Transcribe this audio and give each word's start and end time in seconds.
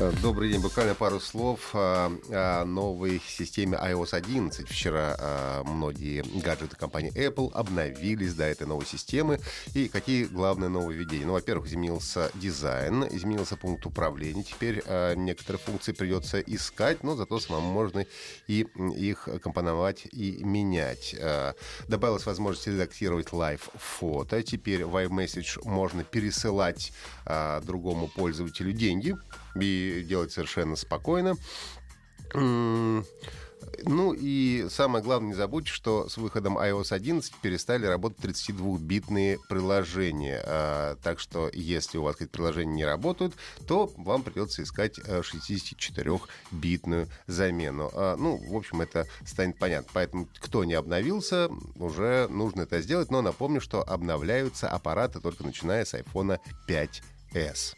Э, 0.00 0.10
добрый 0.22 0.48
день. 0.48 0.62
Буквально 0.62 0.94
пару 0.94 1.20
слов 1.20 1.74
о, 1.74 2.64
новой 2.64 3.20
системе 3.20 3.76
iOS 3.76 4.14
11. 4.14 4.66
Вчера 4.66 5.14
а, 5.18 5.62
многие 5.62 6.22
гаджеты 6.40 6.74
компании 6.74 7.12
Apple 7.12 7.52
обновились 7.52 8.32
до 8.32 8.44
этой 8.44 8.66
новой 8.66 8.86
системы. 8.86 9.40
И 9.74 9.88
какие 9.88 10.24
главные 10.24 10.70
нововведения? 10.70 11.26
Ну, 11.26 11.34
во-первых, 11.34 11.66
изменился 11.66 12.30
дизайн, 12.34 13.08
изменился 13.10 13.56
пункт 13.56 13.84
управления. 13.84 14.42
Теперь 14.42 14.82
а, 14.86 15.14
некоторые 15.14 15.60
функции 15.60 15.92
придется 15.92 16.40
искать, 16.40 17.04
но 17.04 17.14
зато 17.14 17.38
самому 17.38 17.70
можно 17.70 18.06
и 18.46 18.66
их 18.96 19.28
компоновать 19.42 20.06
и 20.12 20.42
менять. 20.42 21.14
Добавилась 21.88 22.24
возможность 22.24 22.66
редактировать 22.66 23.28
live-фото. 23.32 24.42
Теперь 24.44 24.86
в 24.86 24.96
iMessage 24.96 25.60
можно 25.68 26.04
пересылать 26.04 26.90
другому 27.62 28.08
пользователю 28.08 28.72
деньги 28.72 29.14
и 29.54 30.04
делать 30.06 30.32
совершенно 30.32 30.76
спокойно. 30.76 31.36
Ну 33.84 34.12
и 34.12 34.66
самое 34.68 35.02
главное, 35.02 35.30
не 35.30 35.34
забудьте, 35.34 35.70
что 35.70 36.08
с 36.08 36.16
выходом 36.16 36.58
iOS 36.58 36.92
11 36.92 37.34
перестали 37.36 37.86
работать 37.86 38.24
32-битные 38.24 39.38
приложения. 39.48 40.42
А, 40.44 40.96
так 41.02 41.20
что, 41.20 41.50
если 41.52 41.98
у 41.98 42.02
вас 42.02 42.14
какие-то 42.14 42.32
приложения 42.32 42.74
не 42.74 42.84
работают, 42.84 43.34
то 43.66 43.92
вам 43.96 44.22
придется 44.22 44.62
искать 44.62 44.98
64-битную 44.98 47.08
замену. 47.26 47.90
А, 47.94 48.16
ну, 48.16 48.36
в 48.36 48.56
общем, 48.56 48.80
это 48.80 49.06
станет 49.24 49.58
понятно. 49.58 49.90
Поэтому, 49.92 50.28
кто 50.38 50.64
не 50.64 50.74
обновился, 50.74 51.48
уже 51.76 52.28
нужно 52.28 52.62
это 52.62 52.80
сделать. 52.80 53.10
Но 53.10 53.22
напомню, 53.22 53.60
что 53.60 53.82
обновляются 53.82 54.68
аппараты 54.68 55.20
только 55.20 55.44
начиная 55.44 55.84
с 55.84 55.94
iPhone 55.94 56.38
5s. 56.68 57.74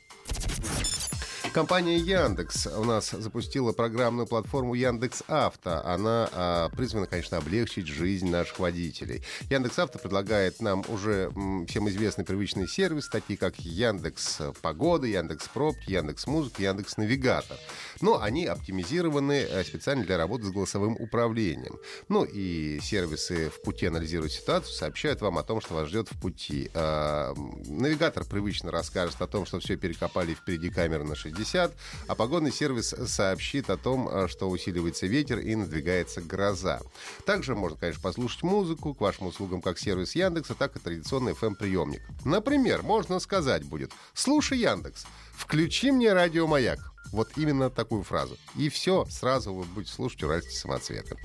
Компания 1.53 1.99
Яндекс 1.99 2.67
у 2.67 2.85
нас 2.85 3.11
запустила 3.11 3.73
программную 3.73 4.27
платформу 4.27 4.73
Яндекс 4.73 5.23
Авто. 5.29 5.83
Она 5.85 6.27
а, 6.33 6.69
призвана, 6.71 7.07
конечно, 7.07 7.37
облегчить 7.37 7.87
жизнь 7.87 8.31
наших 8.31 8.59
водителей. 8.59 9.23
Яндекс 9.51 9.79
Авто 9.79 9.99
предлагает 9.99 10.61
нам 10.61 10.83
уже 10.89 11.31
всем 11.69 11.91
известный 11.91 12.25
привычный 12.25 12.67
сервис, 12.67 13.09
такие 13.11 13.39
как 13.39 13.59
Яндекс 13.59 14.39
Погода, 14.63 15.07
Яндекс 15.07 15.49
Пробки, 15.49 15.91
Яндекс 15.91 16.27
Музыка, 16.27 16.63
Яндекс 16.63 16.97
Навигатор. 16.97 17.59
Но 18.01 18.23
они 18.23 18.47
оптимизированы 18.47 19.43
э, 19.43 19.63
специально 19.65 20.05
для 20.05 20.17
работы 20.17 20.45
с 20.45 20.51
голосовым 20.51 20.97
управлением. 20.99 21.79
Ну 22.09 22.25
и 22.25 22.81
сервисы 22.81 23.51
в 23.51 23.61
пути 23.61 23.87
анализируют 23.87 24.33
ситуацию, 24.33 24.73
сообщают 24.73 25.21
вам 25.21 25.37
о 25.37 25.43
том, 25.43 25.61
что 25.61 25.75
вас 25.75 25.89
ждет 25.89 26.11
в 26.11 26.19
пути. 26.19 26.71
А, 26.73 27.35
навигатор 27.67 28.25
привычно 28.25 28.71
расскажет 28.71 29.21
о 29.21 29.27
том, 29.27 29.45
что 29.45 29.61
все 29.61 29.77
перекопали 29.77 30.33
впереди 30.33 30.71
камеры 30.71 31.05
на 31.05 31.15
60 31.15 31.42
60, 31.45 31.73
а 32.07 32.15
погодный 32.15 32.53
сервис 32.53 32.95
сообщит 33.07 33.71
о 33.71 33.77
том, 33.77 34.09
э, 34.09 34.29
что 34.29 34.49
усиливается 34.49 35.07
ветер 35.07 35.39
и 35.39 35.55
надвигается 35.55 36.21
гроза. 36.21 36.81
Также 37.27 37.55
можно, 37.55 37.77
конечно, 37.79 38.03
послушать 38.03 38.43
музыку 38.43 38.95
к 38.95 39.01
вашим 39.01 39.27
услугам 39.27 39.61
как 39.61 39.79
сервис 39.79 40.15
Яндекса, 40.15 40.55
так 40.55 40.77
и 40.77 40.79
традиционный 40.79 41.33
FM-приемник. 41.33 42.03
Например, 42.25 42.83
можно 42.83 43.19
сказать 43.19 43.65
будет 43.65 43.93
«Слушай, 44.15 44.59
Яндекс, 44.59 45.07
включи 45.35 45.91
мне 45.91 46.13
радио 46.13 46.47
«Маяк». 46.47 46.92
Вот 47.11 47.29
именно 47.37 47.69
такую 47.71 48.03
фразу. 48.03 48.37
И 48.57 48.69
все, 48.69 49.05
сразу 49.11 49.53
вы 49.53 49.65
будете 49.65 49.93
слушать 49.93 50.23
уральские 50.23 50.57
самоцветы. 50.57 51.17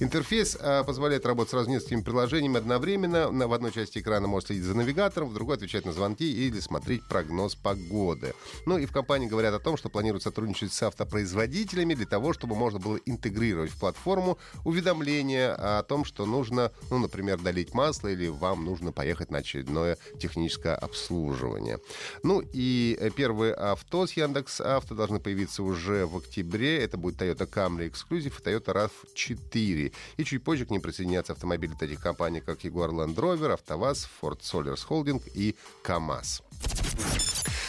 Интерфейс 0.00 0.56
а, 0.60 0.82
позволяет 0.82 1.26
работать 1.26 1.50
сразу 1.50 1.70
несколькими 1.70 2.00
приложениями 2.00 2.58
одновременно. 2.58 3.30
На, 3.30 3.46
в 3.46 3.52
одной 3.52 3.72
части 3.72 3.98
экрана 3.98 4.26
можно 4.26 4.48
следить 4.48 4.64
за 4.64 4.74
навигатором, 4.74 5.28
в 5.28 5.34
другой 5.34 5.56
отвечать 5.56 5.84
на 5.84 5.92
звонки 5.92 6.30
или 6.30 6.58
смотреть 6.60 7.06
прогноз 7.06 7.54
погоды. 7.54 8.34
Ну 8.66 8.78
и 8.78 8.86
в 8.86 8.92
компании 8.92 9.28
говорят 9.28 9.54
о 9.54 9.60
том, 9.60 9.76
что 9.76 9.88
планируют 9.88 10.22
сотрудничать 10.22 10.72
с 10.72 10.82
автопроизводителями 10.82 11.94
для 11.94 12.06
того, 12.06 12.32
чтобы 12.32 12.56
можно 12.56 12.78
было 12.78 12.96
интегрировать 13.06 13.70
в 13.70 13.78
платформу 13.78 14.38
уведомления 14.64 15.54
о 15.54 15.82
том, 15.82 16.04
что 16.04 16.26
нужно, 16.26 16.72
ну, 16.90 16.98
например, 16.98 17.38
долить 17.38 17.74
масло 17.74 18.08
или 18.08 18.28
вам 18.28 18.64
нужно 18.64 18.92
поехать 18.92 19.30
на 19.30 19.38
очередное 19.38 19.96
техническое 20.18 20.74
обслуживание. 20.74 21.78
Ну 22.22 22.42
и 22.52 22.96
э, 23.00 23.10
первые 23.10 23.54
авто 23.54 24.06
с 24.06 24.12
Яндекс 24.12 24.60
Авто 24.60 24.94
должны 24.94 25.20
появиться 25.26 25.64
уже 25.64 26.06
в 26.06 26.18
октябре. 26.18 26.78
Это 26.78 26.96
будет 26.96 27.20
Toyota 27.20 27.50
Camry 27.50 27.90
Exclusive 27.90 28.32
и 28.38 28.42
Toyota 28.44 28.88
RAV4. 29.16 29.92
И 30.18 30.24
чуть 30.24 30.44
позже 30.44 30.66
к 30.66 30.70
ним 30.70 30.80
присоединятся 30.80 31.32
автомобили 31.32 31.74
таких 31.74 32.00
компаний, 32.00 32.40
как 32.40 32.60
Jaguar 32.60 32.90
Land 32.90 33.16
Rover, 33.16 33.52
АвтоВАЗ, 33.54 34.08
Ford 34.22 34.38
Solers 34.38 34.86
Holding 34.88 35.20
и 35.34 35.56
КАМАЗ. 35.82 36.42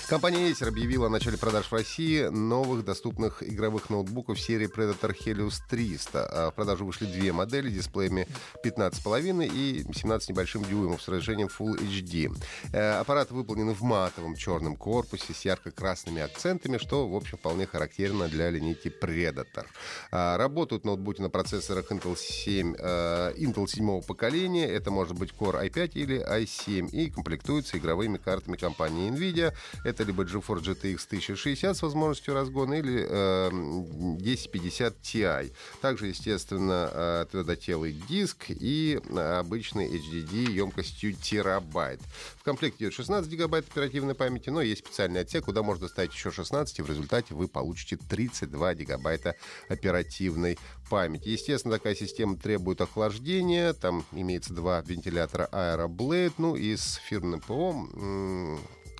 Компания 0.07 0.49
Acer 0.49 0.69
объявила 0.69 1.07
о 1.07 1.09
начале 1.09 1.37
продаж 1.37 1.65
в 1.65 1.73
России 1.73 2.27
новых 2.27 2.85
доступных 2.85 3.43
игровых 3.43 3.89
ноутбуков 3.89 4.39
серии 4.39 4.73
Predator 4.73 5.13
Helios 5.13 5.55
300. 5.69 6.25
А 6.25 6.49
в 6.49 6.55
продажу 6.55 6.85
вышли 6.85 7.07
две 7.07 7.33
модели 7.33 7.69
с 7.69 7.73
дисплеями 7.73 8.25
15,5 8.63 9.51
и 9.53 9.83
17 9.93 10.29
небольшим 10.29 10.63
дюймов 10.63 11.01
с 11.01 11.09
разрешением 11.09 11.49
Full 11.49 11.77
HD. 11.81 12.33
Э, 12.71 12.99
аппараты 13.01 13.33
выполнены 13.33 13.73
в 13.73 13.81
матовом 13.81 14.37
черном 14.37 14.77
корпусе 14.77 15.33
с 15.33 15.43
ярко-красными 15.43 16.21
акцентами, 16.21 16.77
что, 16.77 17.05
в 17.05 17.13
общем, 17.13 17.37
вполне 17.37 17.67
характерно 17.67 18.29
для 18.29 18.49
линейки 18.49 18.87
Predator. 18.87 19.65
А, 20.11 20.37
работают 20.37 20.85
ноутбуки 20.85 21.19
на 21.19 21.29
процессорах 21.29 21.91
Intel 21.91 22.17
7, 22.17 22.75
э, 22.79 23.33
Intel 23.39 23.67
7 23.67 24.01
поколения. 24.03 24.67
Это 24.67 24.89
может 24.89 25.17
быть 25.17 25.33
Core 25.37 25.67
i5 25.67 25.91
или 25.95 26.25
i7 26.25 26.91
и 26.91 27.09
комплектуются 27.09 27.77
игровыми 27.77 28.17
картами 28.17 28.55
компании 28.55 29.11
NVIDIA. 29.11 29.53
Это 29.83 29.96
это 29.97 30.03
либо 30.03 30.23
GeForce 30.23 30.61
GTX 30.61 31.05
1060 31.07 31.75
с 31.75 31.81
возможностью 31.81 32.35
разгона 32.35 32.75
или 32.75 33.05
э, 33.09 33.47
1050 33.47 34.95
Ti. 35.01 35.51
Также, 35.81 36.07
естественно, 36.07 36.89
э, 36.91 37.25
твердотелый 37.31 37.93
диск 38.07 38.45
и 38.49 39.01
обычный 39.15 39.87
HDD 39.87 40.51
емкостью 40.51 41.13
терабайт. 41.13 41.99
В 42.37 42.43
комплекте 42.43 42.85
идет 42.85 42.93
16 42.93 43.29
гигабайт 43.29 43.67
оперативной 43.69 44.13
памяти, 44.13 44.49
но 44.51 44.61
есть 44.61 44.85
специальный 44.85 45.21
отсек, 45.21 45.45
куда 45.45 45.63
можно 45.63 45.87
ставить 45.87 46.13
еще 46.13 46.29
16, 46.29 46.77
и 46.77 46.81
в 46.83 46.89
результате 46.89 47.33
вы 47.33 47.47
получите 47.47 47.97
32 47.97 48.75
гигабайта 48.75 49.35
оперативной 49.67 50.59
памяти. 50.91 51.29
Естественно, 51.29 51.75
такая 51.75 51.95
система 51.95 52.37
требует 52.37 52.81
охлаждения. 52.81 53.73
Там 53.73 54.05
имеется 54.11 54.53
два 54.53 54.81
вентилятора 54.81 55.49
AeroBlade. 55.51 56.33
Ну 56.37 56.55
и 56.55 56.75
с 56.75 56.99
фирменным 57.07 57.41
ПО 57.41 57.87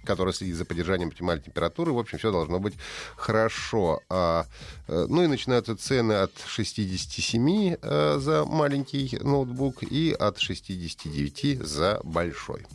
который 0.08 0.34
следит 0.34 0.56
за 0.56 0.66
поддержанием 0.66 1.10
оптимальной 1.10 1.44
температуры. 1.44 1.92
В 1.92 2.00
общем, 2.00 2.18
все 2.18 2.32
должно 2.32 2.60
быть 2.60 2.74
хорошо. 3.18 4.02
А, 4.10 4.46
э, 4.88 5.06
ну 5.10 5.24
и 5.24 5.28
начинаются 5.28 5.76
цены 5.76 6.14
от 6.14 6.32
67 6.48 7.76
а, 7.82 8.18
за 8.20 8.46
маленький 8.46 9.20
ноутбук 9.22 9.84
и 9.84 10.16
от 10.18 10.40
69 10.40 11.62
за 11.62 12.00
большой. 12.04 12.66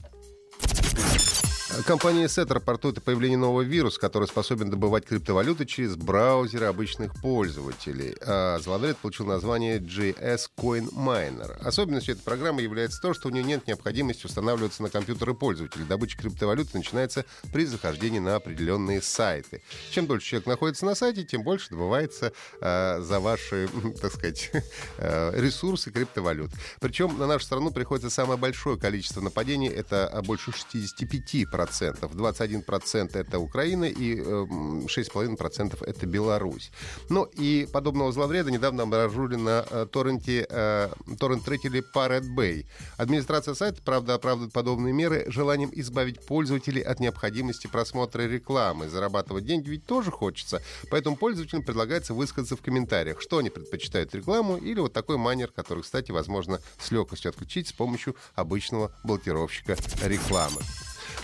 Компания 1.86 2.26
SET 2.26 2.52
рапортует 2.52 2.98
о 2.98 3.00
появлении 3.00 3.36
нового 3.36 3.62
вируса, 3.62 3.98
который 3.98 4.28
способен 4.28 4.70
добывать 4.70 5.06
криптовалюты 5.06 5.64
через 5.64 5.96
браузеры 5.96 6.66
обычных 6.66 7.18
пользователей. 7.20 8.14
А 8.20 8.58
зловред 8.58 8.98
получил 8.98 9.24
название 9.26 9.78
JS 9.78 10.50
Coin 10.56 10.92
Miner. 10.92 11.58
Особенностью 11.64 12.14
этой 12.14 12.22
программы 12.22 12.60
является 12.60 13.00
то, 13.00 13.14
что 13.14 13.28
у 13.28 13.30
нее 13.30 13.42
нет 13.42 13.66
необходимости 13.66 14.26
устанавливаться 14.26 14.82
на 14.82 14.90
компьютеры 14.90 15.32
пользователей. 15.32 15.86
Добыча 15.86 16.18
криптовалюты 16.18 16.76
начинается 16.76 17.24
при 17.52 17.64
захождении 17.64 18.18
на 18.18 18.36
определенные 18.36 19.00
сайты. 19.00 19.62
Чем 19.90 20.06
дольше 20.06 20.28
человек 20.28 20.46
находится 20.46 20.84
на 20.84 20.94
сайте, 20.94 21.24
тем 21.24 21.42
больше 21.42 21.70
добывается 21.70 22.32
э, 22.60 23.00
за 23.00 23.18
ваши, 23.18 23.68
так 24.00 24.12
сказать, 24.12 24.50
э, 24.98 25.40
ресурсы 25.40 25.90
криптовалют. 25.90 26.50
Причем 26.80 27.18
на 27.18 27.26
нашу 27.26 27.46
страну 27.46 27.70
приходится 27.70 28.10
самое 28.10 28.38
большое 28.38 28.78
количество 28.78 29.22
нападений. 29.22 29.68
Это 29.68 30.22
больше 30.26 30.50
65% 30.50 31.61
21% 31.70 33.16
это 33.18 33.38
Украина 33.38 33.84
и 33.84 34.16
6,5% 34.20 35.60
эм, 35.60 35.88
это 35.88 36.06
Беларусь. 36.06 36.70
Ну 37.08 37.24
и 37.24 37.68
подобного 37.72 38.12
зловреда 38.12 38.50
недавно 38.50 38.84
обнаружили 38.84 39.36
на 39.36 39.64
э, 39.70 39.86
торренте, 39.90 40.46
э, 40.48 40.90
торрент-трекере 41.18 41.82
Pirate 41.94 42.28
Bay. 42.36 42.66
Администрация 42.96 43.54
сайта, 43.54 43.80
правда, 43.84 44.14
оправдывает 44.14 44.52
подобные 44.52 44.92
меры 44.92 45.24
желанием 45.28 45.70
избавить 45.72 46.24
пользователей 46.24 46.82
от 46.82 47.00
необходимости 47.00 47.66
просмотра 47.66 48.22
рекламы. 48.22 48.88
Зарабатывать 48.88 49.44
деньги 49.44 49.70
ведь 49.70 49.86
тоже 49.86 50.10
хочется. 50.10 50.62
Поэтому 50.90 51.16
пользователям 51.16 51.62
предлагается 51.62 52.14
высказаться 52.14 52.56
в 52.56 52.62
комментариях, 52.62 53.20
что 53.20 53.38
они 53.38 53.50
предпочитают 53.50 54.14
рекламу 54.14 54.56
или 54.56 54.80
вот 54.80 54.92
такой 54.92 55.16
манер, 55.16 55.50
который, 55.52 55.82
кстати, 55.82 56.10
возможно 56.10 56.60
с 56.78 56.90
легкостью 56.90 57.30
отключить 57.30 57.68
с 57.68 57.72
помощью 57.72 58.16
обычного 58.34 58.92
блокировщика 59.04 59.76
рекламы. 60.04 60.60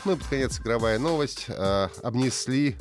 Ну 0.05 0.12
и 0.12 0.17
под 0.17 0.26
конец 0.29 0.61
игровая 0.61 0.99
новость. 0.99 1.46
Э, 1.49 1.88
обнесли 2.02 2.76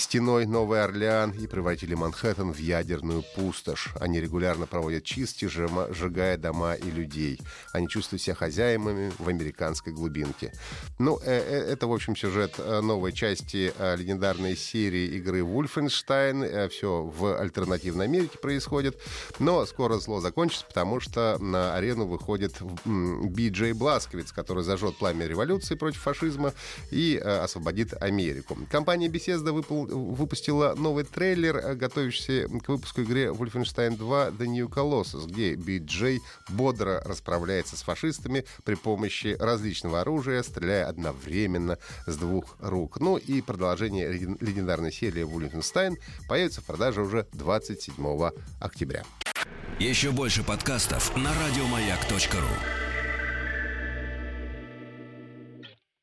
стеной 0.00 0.46
Новый 0.46 0.82
Орлеан 0.82 1.32
и 1.32 1.46
превратили 1.46 1.94
Манхэттен 1.94 2.52
в 2.52 2.58
ядерную 2.58 3.24
пустошь. 3.34 3.88
Они 4.00 4.20
регулярно 4.20 4.66
проводят 4.66 5.04
чистки, 5.04 5.48
сжигая 5.48 6.36
дома 6.38 6.74
и 6.74 6.90
людей. 6.90 7.40
Они 7.72 7.88
чувствуют 7.88 8.22
себя 8.22 8.34
хозяевами 8.34 9.12
в 9.18 9.28
американской 9.28 9.92
глубинке. 9.92 10.52
Ну, 10.98 11.18
э, 11.18 11.22
э, 11.24 11.72
это, 11.72 11.86
в 11.86 11.92
общем, 11.92 12.14
сюжет 12.16 12.54
э, 12.58 12.80
новой 12.80 13.12
части 13.12 13.72
легендарной 13.96 14.56
серии 14.56 15.06
игры 15.16 15.40
Wolfenstein. 15.40 16.68
Все 16.68 17.02
в 17.02 17.38
альтернативной 17.38 18.06
Америке 18.06 18.38
происходит. 18.38 18.98
Но 19.38 19.66
скоро 19.66 19.98
зло 19.98 20.20
закончится, 20.20 20.66
потому 20.66 21.00
что 21.00 21.38
на 21.40 21.74
арену 21.74 22.06
выходит 22.06 22.56
Би-Джей 22.84 23.72
Бласковиц, 23.72 24.32
который 24.32 24.62
зажжет 24.64 24.96
пламя 24.96 25.26
революции 25.26 25.74
против 25.74 26.00
фашизма 26.00 26.52
и 26.90 27.16
освободит 27.16 28.00
Америку. 28.00 28.56
Компания 28.70 29.08
Bethesda 29.08 29.52
выпол 29.52 29.87
выпустила 29.88 30.74
новый 30.76 31.04
трейлер, 31.04 31.56
э, 31.56 31.74
готовящийся 31.74 32.48
к 32.48 32.68
выпуску 32.68 33.02
игре 33.02 33.26
Wolfenstein 33.26 33.96
2 33.96 34.28
The 34.28 34.46
New 34.46 34.68
Colossus, 34.68 35.26
где 35.26 35.54
Би-Джей 35.54 36.20
бодро 36.48 37.02
расправляется 37.04 37.76
с 37.76 37.82
фашистами 37.82 38.44
при 38.64 38.74
помощи 38.74 39.36
различного 39.38 40.00
оружия, 40.00 40.42
стреляя 40.42 40.86
одновременно 40.88 41.78
с 42.06 42.16
двух 42.16 42.56
рук. 42.60 43.00
Ну 43.00 43.16
и 43.16 43.40
продолжение 43.42 44.10
легендарной 44.12 44.92
серии 44.92 45.24
Wolfenstein 45.24 45.96
появится 46.28 46.60
в 46.60 46.64
продаже 46.64 47.02
уже 47.02 47.26
27 47.32 48.30
октября. 48.60 49.04
Еще 49.78 50.10
больше 50.10 50.42
подкастов 50.42 51.16
на 51.16 51.30
радиомаяк.ру 51.34 52.87